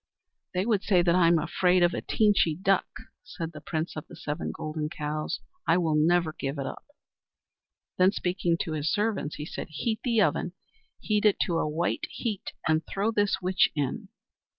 [0.55, 2.87] "They would say that I am afraid of a Teenchy Duck,"
[3.23, 5.41] said the Prince of the Seven Golden Cows.
[5.67, 6.85] "I will never give it up."
[7.99, 10.53] Then, speaking to his servants, he said: "Heat the oven,
[10.99, 14.07] heat it to a white heat, and throw this witch in."